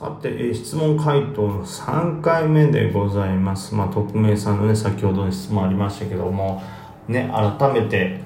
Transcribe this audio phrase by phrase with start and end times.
[0.00, 3.74] さて、え質問回答の3回目でございます。
[3.74, 6.62] まあ、匿名さんのね、先ほどの質問ありましたけども、
[7.06, 8.18] ね、改めて、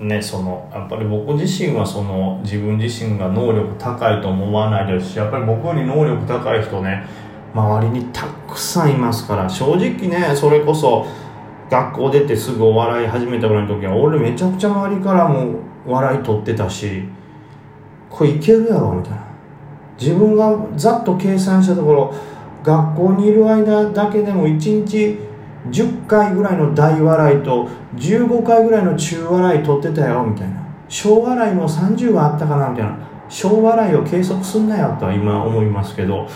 [0.00, 7.04] ね、その、やっぱり僕自身はその、自分自身が能力高いと思わないですし、やっぱり僕より能力高い人ね、
[7.52, 11.06] 周りにたくさんいますから、正直ね、それこそ、
[11.68, 15.56] 学校出てすぐお笑い始めたぐらいの時は、俺めちゃくちゃ周りからも
[15.86, 17.02] 笑い取ってたし、
[18.08, 19.31] これいけるやろ、みたいな。
[20.00, 22.14] 自分がざっと計算したところ
[22.62, 25.18] 学校にいる間だけでも1日
[25.70, 30.62] 10回ぐらいの大笑いと15回ぐらいの中笑い取ってたよみたいな。
[30.88, 33.12] 小笑いも30はあったかなみたいな。
[33.32, 36.28] 小笑いを計測すんなよとは今思いますけど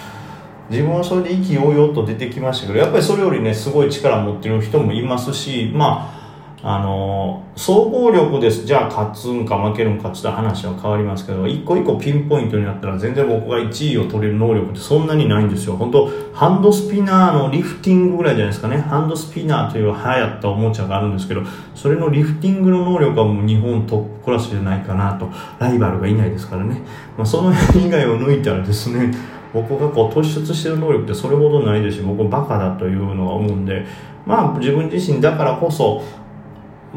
[0.71, 6.26] 自分はそれで意気揚々と出てきましたけどやっぱりそれよりねすごい力持ってる人もいますしまあ
[6.69, 8.67] あの総合力です。
[8.67, 15.77] じゃあ勝つんか負けるんかって言ったら話は変わりますけど一個一個ピンポイントになったら全然僕が1位を取れる能力ってそんなにないんですよ。
[15.77, 18.79] 本当ハンドスピナーのリフティングぐらいじゃないですかね。
[18.79, 21.43] ハンドスピナーという流行ったおもちゃがあるんですけど
[21.77, 25.31] それのリフティングの能力はもう日本トップクラスじゃないかなと。
[25.61, 26.81] ライバルがいないですからね、
[27.17, 29.15] まあ、その辺以外を抜いたらですね
[29.53, 33.87] 僕がこう突出してる能力ってそれほどないですし僕バカだというのは思うんで
[34.27, 36.03] まあ自分自身だからこそ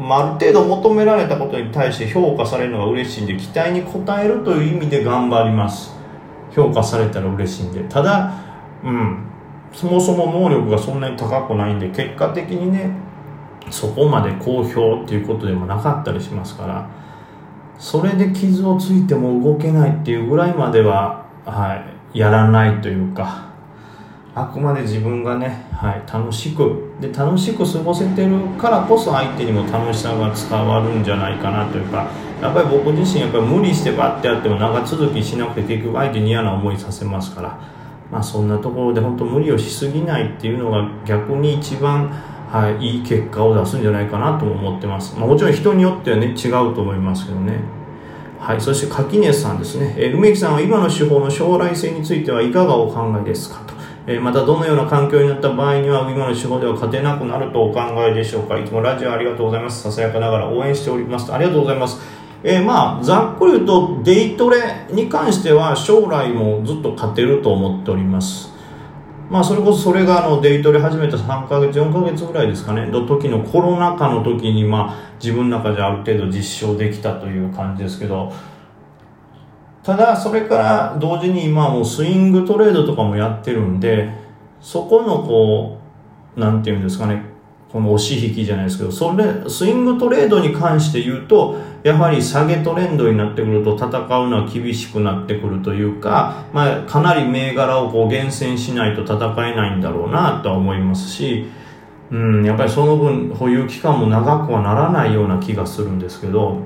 [0.00, 5.94] まあ、ある程度求められたことに対して評価されるのが嬉しいんで期待に応えるという意味で頑張ります。
[6.52, 7.80] 評価されたら嬉しいんで。
[7.84, 8.32] ただ
[8.82, 9.30] うん。
[9.72, 12.90] そもそも能力がそんなに高くないんで結果的にね
[13.70, 16.90] そこまで好評っていうことでもなかったりしますから
[17.78, 21.76] それで傷をついても動けないっていうぐらいまでは、は
[22.12, 23.49] い、やらないというか
[24.34, 32.08] あくまで自分がね、はい、楽しくで楽しく過ごせてるからこそ相手にも楽しさが伝わるんじゃないかなというか
[32.40, 37.58] やっぱり僕自身やっぱり無理してバッてやっても長続きしなくて結局相手に嫌な思いさせますから
[38.10, 47.80] まあそんなところで本当無理をしすぎないっていうのが逆に一番、はい、いい結果を出すんじゃないかなと思ってます、まあ、もちろん人によってはね違うと思いますけどね。
[48.38, 53.74] はい、そして垣根さんですね、え梅木さんは今の手法の将来性についてはいかがお考えですかと、
[54.06, 58.58] えーまたどのような環境になった場合には今の手法では勝てなくなるとお考えでしょうか？
[58.58, 59.82] いつもラジオありがとうございます。
[59.82, 61.32] ささやかながら応援しております。
[61.32, 62.00] ありがとうございます。
[62.42, 68.50] えーまあざっくり言うとデイトレに関しては将来もずっと勝てると思っております。
[69.28, 72.86] まあそれこそそれがあのデイトレ始めた3ヶ月4ヶ月ぐらいですかね。
[72.86, 78.32] の時のコロナ禍の時にまあ自分の中である程度実証できたという感じですけど
[79.82, 84.12] ただそれから同時に今もうスイングトレードとかもやってるんで
[84.60, 85.78] そこのこ
[86.36, 87.30] うなんていうんですかね
[87.72, 99.16] この押し引きじゃないですけどそれスイングトレードに関して言うとやはり下げトレンドになってくると戦うのは厳しくなってくるというか、まあ、かなり銘柄をこう厳選しないと戦
[99.48, 101.46] えないんだろうなとは思いますし、
[102.10, 106.58] うん、やっぱりその分保有期間も長くはならないような気がするんですけど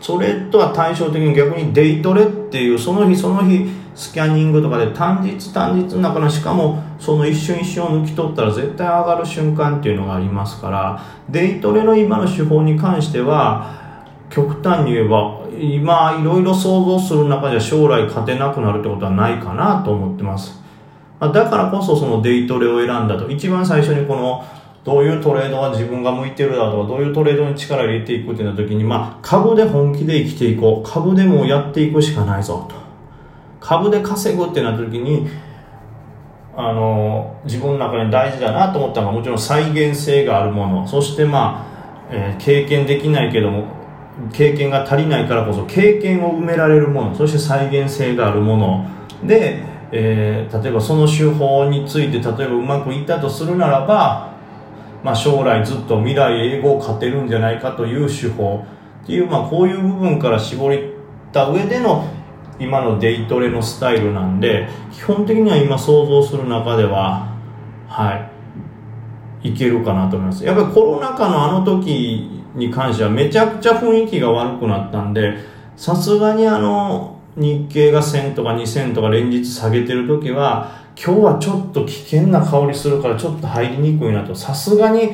[0.00, 20.62] それとは対照的に逆にデイトレっていうその日その日スキャニングとかで単日単日の中のしかもその一瞬一瞬を抜き取ったら絶対上がる瞬間っていうのがありますからデイトレの今の手法に関しては極端に言えば今いろいろ想像する中では将来勝てなくなるってことはないかなと思ってます
[21.18, 24.44] だからこそそのデイトレを選んだと一番最初にこの
[24.84, 32.76] どういうトレードは自分が向いてるだとかどういうトレードに力を入れていくっていう時にまあ株で本気で生きていこう株でもやっていくしかないぞと。
[33.60, 35.28] 株で稼ぐってなった時に
[36.56, 40.86] あの自分の中に大事だなと思ったのはもちろん再現性があるもの。
[40.86, 41.66] そしてま
[42.08, 43.64] あ、えー経験できないけども
[44.32, 47.14] 経験が足りないからこそ経験を埋められるもの。
[47.14, 48.86] そして再現性があるもの。
[49.24, 49.62] で、
[49.92, 54.27] えー例えばその手法について例えばうまくいったとするならば、
[55.02, 58.64] まあ、将来ずっと未来英語を勝てるんじゃないかという手法
[59.04, 60.78] っていう、まあ、こういう部分から絞っ
[61.32, 62.04] た上での
[62.58, 67.28] 今のデイトレのスタイルなんで基本的には今想像する中では
[67.88, 68.30] は
[69.42, 70.44] いいけるかなと思います。
[70.44, 75.38] やっぱりコロナ禍のあの時に関してはめちゃくちゃ雰囲気が悪くなったんで
[75.76, 84.34] さすがにあの日経が1000とか2000とか連日下げてる時は今日はちょっと危険な香りするからちょっと入りにくいなと。
[84.34, 85.12] さすがに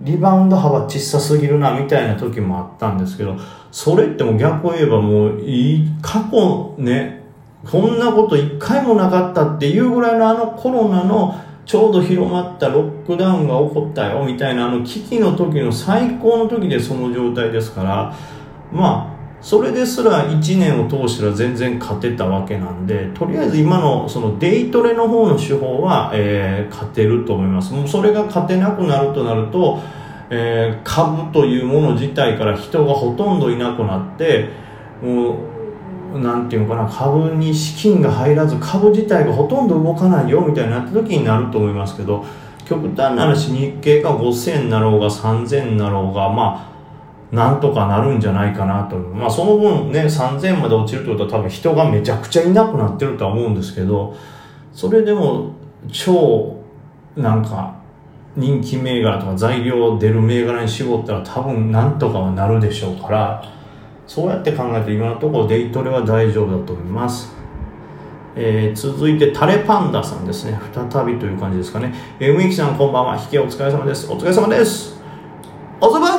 [0.00, 3.36] リバウンド幅小さすぎるなみたいな時もあったんですけど
[3.70, 7.24] それっても逆を言えばもういい過去ね
[7.68, 11.34] こんなこと一回もなかったっていうぐらいのあのコロナの
[11.66, 18.14] ちょうど広まったロックダウンが起こったよみたいなあの危機の時の最高の時でその状態ですから
[18.72, 27.72] まあそれですら1年を通したら全然勝てたわけなんでとりあえず今のそのデイトレの方の手法は、えー、勝てると思います。
[27.72, 29.80] もうそれが勝てなくなるとなると、
[30.30, 34.48] えー、株というもの自体から人がほとんどいなくなって
[35.02, 35.38] も
[36.14, 42.24] うなんていうのかな株に資金が入らず株自体がほとんど動かないよみたいになった時になると思いますけど
[42.64, 46.77] 極端な話日経が5000なろうが3000なろうがまあ
[47.30, 48.96] なんとかなるんじゃないかなと。
[48.96, 54.16] まあその分ね、3000まで落ちるってことは多分人がめちゃくちゃいなくなってるとは思うんですけど、
[54.72, 55.52] それでも
[55.92, 56.56] 超
[57.16, 57.76] なんか
[58.36, 63.42] 人気銘柄とか材料出る銘柄に絞ったら多分なんとかはなるでしょうから、
[64.06, 67.36] そうやって考えて今のところデイトレは大丈夫だと思います。
[68.36, 70.58] えー、続いてタレパンダさんですね。
[70.72, 71.92] 再びという感じですかね。
[72.20, 73.16] えー、梅木さんこんばんは。
[73.16, 74.10] 引きお疲れ様です。
[74.10, 74.98] お疲れ様です。
[75.80, 76.17] おざますはい、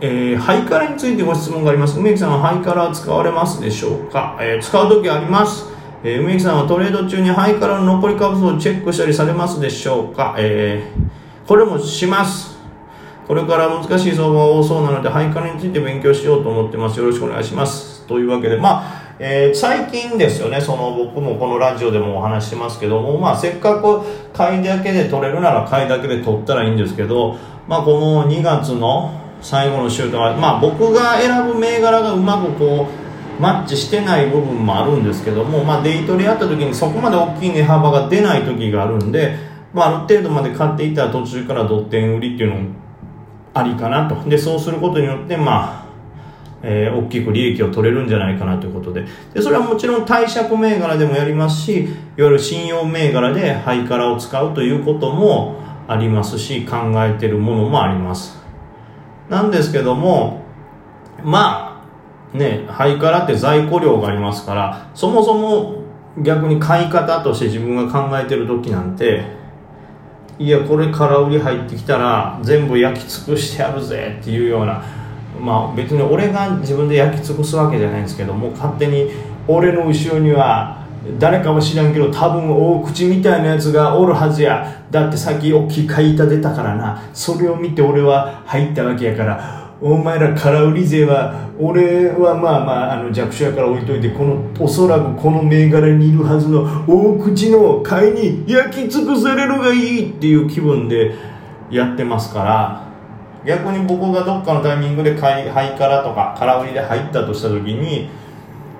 [0.00, 1.98] えー、ハイカラについてご質問があります。
[1.98, 5.66] 梅木さんはハイカラ使われますでしょうか、えー、使う時あります。
[6.04, 12.56] えー、梅木さんはトレード中にハイカラの残り株数をチェックしたりされますでしょうか、えー、これもします。
[13.26, 16.98] これから難しい相場が多そうなので、ハイカラについて勉強しようと思ってます。
[17.00, 18.06] よろしくお願いします。
[18.06, 24.02] というわけで、まあ、えー、最近ですよね、その僕もこのラジオでもお話してますけども、まあ、せっかく
[24.32, 32.88] 買いだけで取れるなら買いだけで取ったらいいんですけど、まあ、この2月の最後の週とか、まあ、僕が選ぶ銘柄がうまくこ
[33.38, 39.36] うマッチしてない部分もあるんですけども、まあ、デイトレやった時にそこまで大きい値幅が出ない時があるんで、
[39.72, 42.70] まあ、ある程度まで買っていたら途中からドッテン売りっていうのも
[43.54, 44.28] ありかなと。
[44.28, 45.86] でそうすることによってまあ
[46.62, 49.04] えー、大きく利益を取れるんじゃないかなということで。
[49.34, 55.56] でそれはもちろん貸借銘柄でもやりますしいわゆる信用銘柄でハイカラを使うということも
[55.86, 58.45] ありますし考えてるものもあります。
[59.28, 60.42] なんですけども
[61.24, 61.82] ま
[62.34, 65.82] あねハイカラって在庫量がありますからそもそも
[66.22, 69.24] 逆に買い方として自分が考えてる時なんて
[70.38, 74.82] いやこれ空売り入ってきたら全部焼き尽くしてやるぜっていうような
[75.40, 79.10] まあ別に俺が自分で焼き尽くすわけじゃないんですけども勝手に
[79.48, 80.85] 俺の後ろには
[81.18, 84.84] 誰かも知らんけど多分大口みたいなやつがおるはずや。
[84.90, 87.02] だってさっき大きい買い板出たからな。
[87.12, 89.66] それを見て俺は入ったわけやから。
[89.80, 101.14] お前ら空売り税は俺はまあまああの弱小やから置いといてこのおそらくこの銘柄にいるはずの大口の買いに焼き尽くされるがいいっていう気分で
[101.70, 102.86] やってますから。
[103.46, 108.08] 逆に僕がどっかのタイミングで買いハイカラとか空売りで入ったとした時に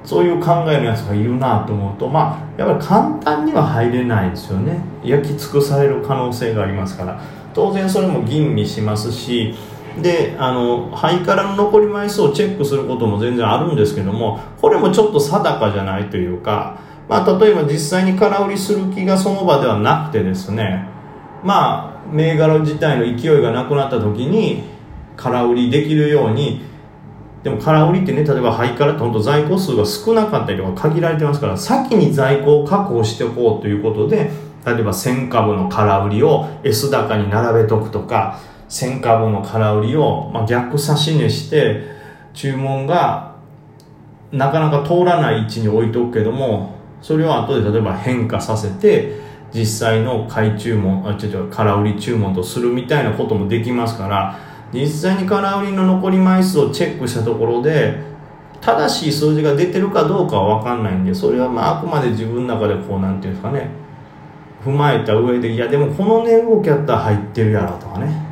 [0.07, 4.81] そういう考えのやつがいるなと思うとまあやっぱり簡単には入れないですよね。
[5.05, 7.21] 焼き尽くされる可能性がありますから。
[7.57, 9.55] 当然それも吟味しますし
[10.03, 20.87] であの肺からの残り枚数をチェックすることも全然あるんですけどもこれもちょっと定かじゃないというか、まあ、例えば実際に空売りする気がその場ではなくてですね
[21.43, 24.65] まあ銘柄自体の勢いがなくなった時に
[25.17, 26.61] 空売りできるように
[27.47, 34.33] でも空売りってね例えばハイカラって本当在庫数が少なかったりとか限られてますから先に在庫を確保しておこうということで
[34.67, 41.85] 例えば1000株の空売りを S 高に並べとくとか1000株の空売りを、ま、逆差し値して
[42.35, 43.37] 注文が
[44.33, 49.21] なかなか通らない位置に置いとくけどもそれを後で例えば変化させて
[49.55, 57.99] 実際の買い注文あ違う違う空売り注文とするみたいなこともできますから実際に空売りの残り枚数をチェックしたところで
[58.61, 63.71] 正しい数字が出てるかどうかは分かんないんでそれはまああくまで自分の中でこう何て言うんですかね
[64.65, 68.27] 踏まえた上でいやでもこの値動きやったら入ってるやろとかね。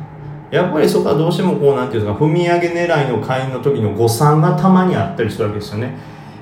[0.51, 5.97] やっぱりそこはどうしてもこう何て言うんですか踏み上げ狙いの会員の時の誤算がたまにあったりするわけですよね。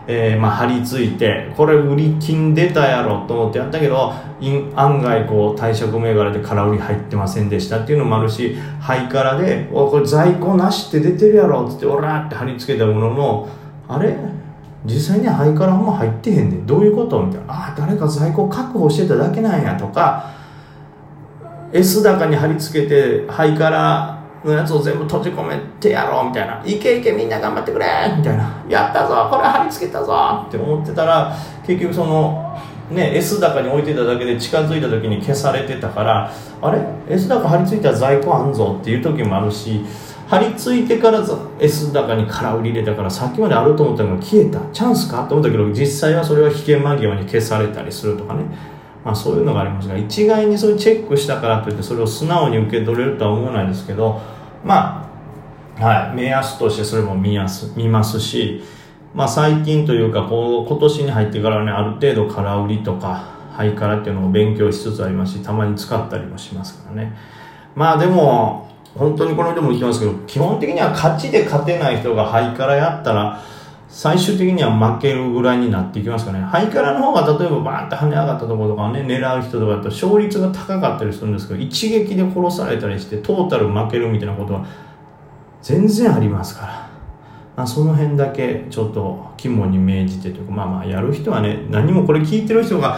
[0.06, 4.12] えー、まあ、張り付いてこれ売り金出たやろと思ってやったけど
[4.76, 13.50] 案外こう退職銘柄で空売り入ってませんでしたっていうのもあるしハイカラでおこれ在庫なしって出てるやろっつってオラって貼り付けたものの
[13.88, 14.14] あれ？
[14.86, 17.54] 実際にハイカラも入ってへんねどういうことみたいな。
[17.54, 20.34] ああ誰か在庫確保してただけなんやとか
[21.72, 24.13] S 高に貼り付けてハイカラ
[24.44, 27.86] のやつを全部閉じ込めてやろうみたいな「いけいけみんな頑張ってくれ!」
[28.18, 29.28] みたいな「やったぞ。
[29.32, 30.14] これ貼り付けたぞ!」
[30.48, 31.34] って思ってたら
[31.66, 32.58] 結局その
[32.92, 36.32] ね S 高に置いてただけで近づいた時に消されてたから
[36.62, 39.86] あれ？S 高貼り付いた在庫あんぞっていう時もあるし
[40.28, 41.20] 貼り付いてから
[41.60, 44.60] S 高に空売り入れたからさっきまであると思ったのが消えた。
[44.74, 45.26] チャンスか？
[45.30, 48.42] と思ったけど実際はそれは危険間際に消されたりするとかね。
[49.04, 54.22] まあ、そういうのがありますが一概にそういうチェックしたからといってそれを素直に受け取れるとは思わないですけど
[54.64, 55.04] まあ
[55.76, 58.64] はい、目安としてそれも見やす見ますし、
[59.14, 67.16] まあ、最近というかこう今年に入ってからねある程度空売りとかハイカラっていうのを勉強しつつありますしたまに使ったりもしますからね。
[67.76, 73.42] まあでも本当にこの人も言ってますけど基本的には勝ちで勝てない人がハイカラやったら
[73.94, 76.40] 最終的には負けるぐらいになっていきますかね。
[76.40, 84.66] ハイカラの方が例えばバーンって跳ね上がったところとかね、狙う人とかだと勝率が高かったりするんですけど、一撃で殺されたりしてトータル負けるみたいなことは
[85.62, 86.90] 全然ありますから。
[87.56, 92.98] まあ、その辺だけちょっと肝に銘じてというか、まあまあやる人はね、何もこれ聞いてる人が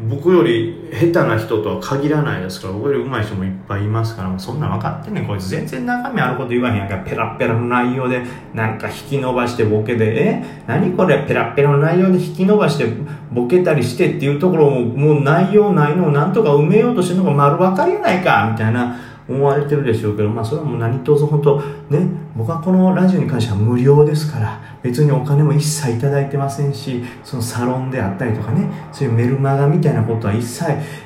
[0.00, 5.26] 僕より下手な人とは限らないですから僕より上手い人もいっぱいいますからそんな分かってんねん。
[5.26, 6.88] こいつ全然中身あること言わへんやん。
[6.88, 8.22] かペラペラの内容で
[8.52, 10.20] なんか引き伸ばしてボケで。
[10.20, 10.44] え？
[10.66, 11.24] 何これ？
[11.28, 12.86] ペラペラの内容で引き伸ばして
[13.32, 18.96] ボケたりしてっていうところももう内容ないのをなんとか埋めようとしてるのが丸分かりやないかみたいな。
[19.28, 30.64] 思われてるでしょうけど、まあそれはもう何卒本当、ね、僕はこのラジオに関しては無料ですから、別にお金も一切いただいてませんし、そのサロンであったりとかね、そういうメルマガみたいなことは一切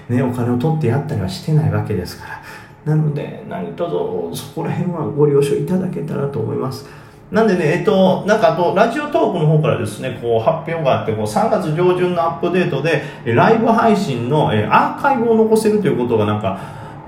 [0.08, 2.42] ね、お金を取ってやったりはしてないわけですから。
[2.84, 6.88] なので、何卒そこら辺はご了承いただけたらと思います。
[7.30, 16.58] なんでね、えっと、なんかあと、ラジオトークの方からですね、こう、発表があって、こう、3月上旬のアップデートで、ライブ配信の、えアーカイブを残せるということがなんか、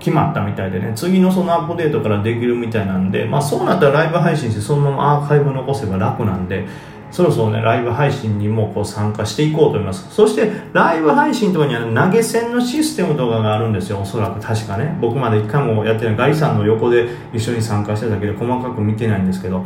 [0.00, 6.66] 決まったみたいでね、次のそのアップデートからできるみたいなんで、まあそうなったらライブ配信してそのままアーカイブ残せば楽なんで、
[7.11, 10.09] そろそろね、ライブ配信にもこう参加していこうと思います。
[10.11, 14.97] そして、ライブ配信とかには投げ銭のシステムとかがあるんですよ、おそらく確かね。
[15.00, 19.64] 僕まで一回もやってない、ガリさんの横で一緒に参加してたけで細かく見てないんですけど、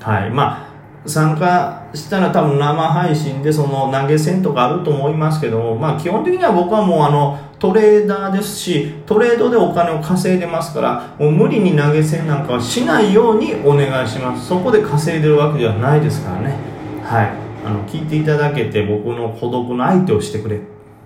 [0.00, 0.30] はい。
[0.30, 0.73] まあ、
[1.06, 14.48] 参加したら多分生配信でその投げ銭とかあると思いますけどまあ基本的には僕はもうあのトレーダーですしトレードでお金を稼いでますからもう無理に投げ銭なんかはしないようにお願いします。
[14.48, 16.56] そこで稼いでるわけではないですからね。
[17.02, 17.44] はい。
[17.64, 20.60] あの聞いていただけて僕の孤独の相手をしてくれ